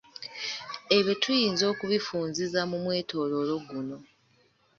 Ebyo 0.97 1.13
tuyinza 1.21 1.63
okubifunziza 1.73 2.61
mu 2.69 2.77
mwetoloolo 2.83 3.55
guno. 3.69 3.97